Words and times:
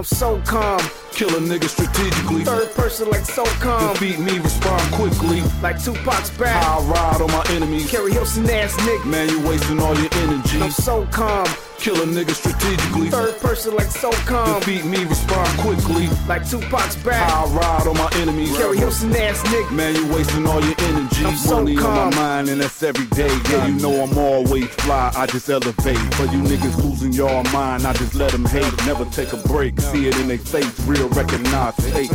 I'm 0.00 0.04
so 0.04 0.40
calm. 0.46 0.80
Kill 1.12 1.28
a 1.28 1.40
nigga 1.40 1.68
strategically. 1.68 2.42
Third 2.42 2.72
person 2.72 3.10
like 3.10 3.26
so 3.26 3.44
calm. 3.60 3.92
Defeat 3.92 4.18
me, 4.18 4.38
respond 4.38 4.80
quickly. 4.94 5.42
Like 5.60 5.76
Tupac's 5.76 6.30
back. 6.38 6.56
I 6.66 6.80
ride 6.86 7.20
on 7.20 7.30
my 7.30 7.44
enemies. 7.50 7.90
Keri 7.90 8.10
Hilson 8.12 8.48
ass 8.48 8.74
nigga. 8.76 9.04
Man, 9.04 9.28
you 9.28 9.46
wasting 9.46 9.78
all 9.78 9.94
your 9.94 10.08
energy. 10.14 10.62
I'm 10.62 10.70
so 10.70 11.04
calm. 11.12 11.46
Kill 11.80 11.96
a 11.96 12.04
nigga 12.04 12.32
strategically. 12.32 13.08
Third 13.08 13.40
person 13.40 13.74
like 13.74 13.90
so 13.90 14.10
calm. 14.28 14.60
Defeat 14.60 14.84
me, 14.84 15.02
respond 15.04 15.48
quickly. 15.60 16.08
Like 16.28 16.46
Tupac's 16.46 16.94
back. 16.96 17.32
I 17.32 17.44
ride 17.54 17.86
on 17.86 17.96
my 17.96 18.10
enemies. 18.16 18.54
Keri 18.54 18.76
Hilson 18.76 19.16
ass 19.16 19.42
nigga. 19.44 19.72
Man, 19.72 19.94
you 19.94 20.06
wasting 20.12 20.46
all 20.46 20.62
your 20.62 20.74
energy. 20.78 21.24
I'm 21.24 21.36
so 21.36 21.56
Money 21.56 21.76
calm. 21.76 21.96
on 21.96 22.10
my 22.10 22.16
mind, 22.16 22.48
and 22.50 22.60
that's 22.60 22.82
every 22.82 23.06
day. 23.06 23.34
Yeah, 23.48 23.66
you 23.66 23.74
know 23.76 24.02
I'm 24.02 24.18
always 24.18 24.68
fly. 24.84 25.10
I 25.16 25.24
just 25.24 25.48
elevate. 25.48 25.96
For 26.16 26.24
you 26.24 26.42
niggas 26.42 26.76
losing 26.84 27.14
your 27.14 27.42
mind, 27.44 27.86
I 27.86 27.94
just 27.94 28.14
let 28.14 28.32
them 28.32 28.44
hate. 28.44 28.76
Never 28.84 29.06
take 29.06 29.32
a 29.32 29.38
break. 29.48 29.80
See 29.80 30.06
it 30.06 30.20
in 30.20 30.28
their 30.28 30.36
face. 30.36 30.78
Real 30.80 31.08
recognize 31.08 31.76
fake. 31.76 32.12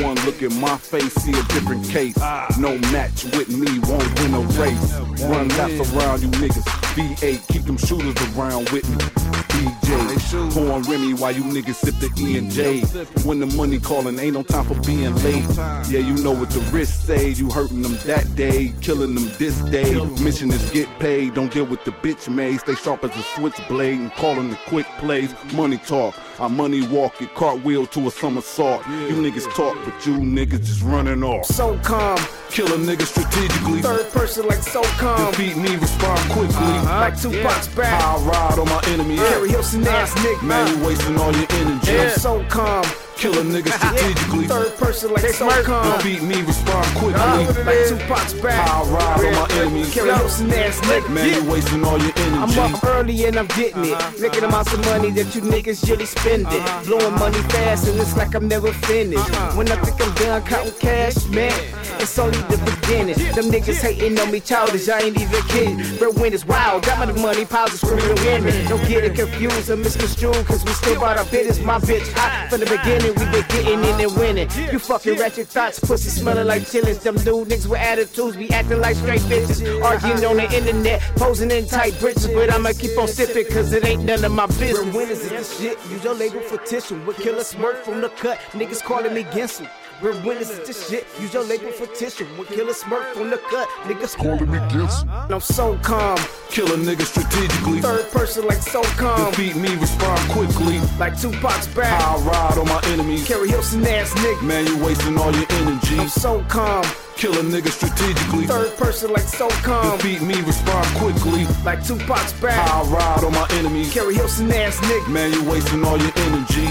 One 0.00 0.14
look 0.26 0.44
at 0.44 0.52
my 0.52 0.76
face, 0.76 1.12
see 1.14 1.32
a 1.32 1.42
different 1.54 1.84
case. 1.88 2.16
No 2.56 2.78
match 2.92 3.24
with 3.24 3.48
me, 3.48 3.80
won't 3.80 4.20
win 4.20 4.34
a 4.34 4.40
race. 4.62 4.94
Run 5.24 5.48
laps 5.58 5.92
around 5.92 6.22
you 6.22 6.28
niggas. 6.38 6.77
V8, 6.98 7.46
keep 7.46 7.62
them 7.62 7.76
shooters 7.76 8.36
around 8.36 8.68
with 8.70 8.88
me. 8.90 9.17
DJ, 9.48 10.52
pouring 10.52 10.82
Remy 10.82 11.14
while 11.14 11.32
you 11.32 11.42
niggas 11.42 11.74
sip 11.74 11.94
the 11.96 12.10
E 12.20 12.38
and 12.38 12.50
J. 12.50 12.80
When 13.24 13.40
the 13.40 13.46
money 13.46 13.78
calling, 13.78 14.18
ain't 14.18 14.34
no 14.34 14.42
time 14.42 14.64
for 14.64 14.74
being 14.82 15.14
late. 15.22 15.44
Yeah, 15.88 16.00
you 16.00 16.14
know 16.22 16.32
what 16.32 16.50
the 16.50 16.60
risks 16.72 17.04
say. 17.04 17.30
You 17.30 17.50
hurting 17.50 17.82
them 17.82 17.96
that 18.04 18.34
day, 18.34 18.74
killing 18.80 19.14
them 19.14 19.30
this 19.38 19.58
day. 19.70 19.94
Mission 20.22 20.50
is 20.50 20.70
get 20.70 20.88
paid, 20.98 21.34
don't 21.34 21.52
deal 21.52 21.64
with 21.64 21.84
the 21.84 21.92
bitch 21.92 22.28
made. 22.28 22.60
Stay 22.60 22.74
sharp 22.74 23.04
as 23.04 23.16
a 23.16 23.22
switchblade 23.22 23.98
and 23.98 24.12
calling 24.12 24.50
the 24.50 24.58
quick 24.66 24.86
plays. 24.98 25.34
Money 25.52 25.78
talk, 25.78 26.14
I 26.40 26.48
money 26.48 26.86
walk 26.88 27.20
it, 27.22 27.34
cartwheel 27.34 27.86
to 27.86 28.08
a 28.08 28.10
somersault. 28.10 28.86
You 28.86 29.16
niggas 29.16 29.52
talk, 29.54 29.76
but 29.84 30.06
you 30.06 30.18
niggas 30.18 30.64
just 30.64 30.82
running 30.82 31.22
off. 31.22 31.46
So 31.46 31.78
calm. 31.78 32.18
Kill 32.50 32.66
a 32.66 32.78
nigga 32.78 33.02
strategically. 33.02 33.82
Third 33.82 34.10
person 34.10 34.46
like 34.46 34.62
so 34.62 34.82
calm. 34.96 35.30
Defeat 35.32 35.56
me, 35.56 35.76
respond 35.76 36.18
quickly. 36.30 36.54
Uh-huh. 36.54 37.00
Like 37.00 37.20
Tupac's 37.20 37.68
back. 37.68 38.02
I 38.02 38.16
ride 38.24 38.58
on 38.58 38.66
my 38.68 38.80
enemies. 38.86 39.20
Keri 39.38 39.50
Hilson 39.50 39.86
uh, 39.86 39.90
ass 39.90 40.12
nigga. 40.14 40.42
Man, 40.42 40.66
you 40.66 40.84
wasting 40.84 41.16
all 41.16 41.32
your 41.32 41.46
energy. 41.50 41.96
I'm 41.96 42.10
so 42.18 42.42
calm. 42.48 42.84
Kill 43.16 43.38
a 43.38 43.42
nigga 43.42 43.70
strategically. 43.70 44.48
Third 44.48 44.76
person 44.76 45.12
like 45.12 45.26
so 45.26 45.48
calm. 45.62 46.02
Beat 46.02 46.22
me, 46.22 46.42
respond 46.42 46.86
quickly. 46.96 47.20
Like 47.20 47.88
Tupac's 47.88 48.34
back. 48.34 48.68
I 48.68 48.82
ride 48.90 49.26
on 49.26 49.34
my 49.34 49.56
enemies. 49.58 49.94
Keri 49.94 50.10
Hilson 50.10 50.50
ass 50.50 50.80
nigga. 50.80 51.08
Man, 51.10 51.44
you 51.44 51.48
wasting 51.48 51.84
all 51.84 51.98
your 51.98 52.10
energy. 52.16 52.36
I'm 52.36 52.50
energy. 52.50 52.74
up 52.74 52.84
early 52.84 53.24
and 53.26 53.36
I'm 53.36 53.46
getting 53.46 53.84
it. 53.84 53.92
Uh-huh. 53.92 54.12
Making 54.18 54.42
amounts 54.42 54.74
of 54.74 54.84
money 54.86 55.12
that 55.12 55.32
you 55.32 55.40
niggas 55.40 55.88
really 55.88 56.06
spending. 56.06 56.46
Uh-huh. 56.46 56.84
Blowing 56.84 57.14
money 57.14 57.38
fast 57.54 57.86
and 57.86 58.00
it's 58.00 58.16
like 58.16 58.34
I'm 58.34 58.48
never 58.48 58.72
finished. 58.72 59.30
Uh-huh. 59.30 59.56
When 59.56 59.70
I 59.70 59.76
think 59.84 60.02
I'm 60.02 60.14
done 60.14 60.42
counting 60.42 60.74
cash, 60.80 61.26
man, 61.26 61.54
it's 62.00 62.18
only 62.18 62.38
the 62.48 62.58
beginning. 62.58 63.14
Them 63.34 63.50
niggas 63.50 63.80
hating 63.80 64.18
on 64.18 64.30
me 64.30 64.40
childish, 64.40 64.88
I 64.88 65.00
ain't 65.00 65.20
even 65.20 65.42
kidding. 65.48 65.98
Bro, 65.98 66.12
when 66.12 66.32
it's 66.32 66.44
wild, 66.44 66.84
got 66.84 66.98
my 66.98 67.12
money, 67.20 67.44
piles 67.44 67.74
of 67.74 67.80
screaming 67.80 68.14
women. 68.24 68.66
Don't 68.68 68.86
get 68.88 69.04
it 69.04 69.14
confused 69.14 69.70
or 69.70 69.76
misconstrued, 69.76 70.46
cause 70.46 70.64
we 70.64 70.72
still 70.72 71.00
bought 71.00 71.18
our 71.18 71.24
business. 71.26 71.60
My 71.60 71.78
bitch 71.78 72.10
hot 72.14 72.50
from 72.50 72.60
the 72.60 72.66
beginning, 72.66 73.14
we 73.14 73.24
been 73.32 73.46
getting 73.48 73.84
in 73.84 74.00
and 74.00 74.16
winning. 74.16 74.48
You 74.72 74.78
fucking 74.78 75.18
ratchet 75.18 75.48
thoughts, 75.48 75.78
pussy 75.80 76.10
smelling 76.10 76.46
like 76.46 76.62
chillins. 76.62 77.02
Them 77.02 77.16
new 77.16 77.44
niggas 77.44 77.66
with 77.66 77.80
attitudes 77.80 78.36
be 78.36 78.50
acting 78.52 78.80
like 78.80 78.96
straight 78.96 79.22
bitches. 79.22 79.82
Arguing 79.82 80.24
on 80.24 80.36
the 80.36 80.50
internet, 80.54 81.00
posing 81.16 81.50
in 81.50 81.66
tight 81.66 81.98
britches, 82.00 82.28
but 82.28 82.52
I'ma 82.52 82.70
keep 82.78 82.96
on 82.98 83.08
sipping 83.08 83.46
cause 83.52 83.72
it 83.72 83.84
ain't 83.84 84.04
none 84.04 84.24
of 84.24 84.32
my 84.32 84.46
business. 84.46 84.94
When 84.94 85.08
is 85.10 85.28
this 85.28 85.60
shit? 85.60 85.78
Use 85.90 86.04
your 86.04 86.14
label 86.14 86.40
for 86.40 86.58
tissue. 86.58 87.04
With 87.04 87.16
killer 87.18 87.44
smirk 87.44 87.84
from 87.84 88.00
the 88.00 88.08
cut, 88.10 88.38
niggas 88.52 88.82
calling 88.82 89.14
me 89.14 89.24
Gensel. 89.24 89.68
We're 90.00 90.12
winners 90.22 90.50
of 90.50 90.64
this 90.64 90.88
shit. 90.88 91.04
Use 91.18 91.34
your 91.34 91.42
label 91.42 91.72
for 91.72 91.86
tissue. 91.86 92.26
With 92.38 92.48
killer 92.48 92.72
smirk 92.72 93.02
from 93.14 93.30
the 93.30 93.38
cut, 93.50 93.68
niggas 93.82 94.16
calling 94.16 94.48
me 94.48 94.58
Gensel. 94.70 95.08
I'm 95.28 95.40
so 95.40 95.76
calm. 95.78 96.16
Kill 96.50 96.66
a 96.66 96.76
nigga 96.76 97.02
strategically. 97.02 97.80
Third 97.80 98.08
person 98.12 98.46
like 98.46 98.58
so 98.58 98.82
calm. 98.96 99.32
Defeat 99.32 99.56
me, 99.56 99.74
respond 99.74 100.20
quickly. 100.30 100.78
Like 101.00 101.18
Tupac's 101.18 101.66
back. 101.74 102.00
I 102.00 102.16
ride 102.22 102.58
on 102.58 102.68
my 102.68 102.80
enemies. 102.92 103.26
Keri 103.26 103.48
Hilson 103.48 103.84
ass 103.86 104.14
nigga. 104.14 104.42
Man, 104.42 104.66
you 104.68 104.78
wasting 104.84 105.18
all 105.18 105.34
your 105.34 105.46
energy. 105.50 105.98
I'm 105.98 106.08
so 106.08 106.44
calm. 106.48 106.84
Kill 107.16 107.32
a 107.32 107.42
nigga 107.42 107.68
strategically. 107.68 108.46
Third 108.46 108.76
person 108.76 109.12
like 109.12 109.26
so 109.26 109.48
calm. 109.66 109.98
Defeat 109.98 110.22
me, 110.22 110.40
respond 110.42 110.86
quickly. 110.96 111.44
Like 111.64 111.84
Tupac's 111.84 112.34
back. 112.34 112.70
I 112.70 112.82
ride 112.84 113.24
on 113.24 113.32
my 113.32 113.48
enemies. 113.58 113.92
Keri 113.92 114.14
Hilson 114.14 114.52
ass 114.52 114.78
nigga. 114.78 115.08
Man, 115.08 115.32
you 115.32 115.42
wasting 115.50 115.84
all 115.84 115.98
your 115.98 116.12
energy. 116.18 116.68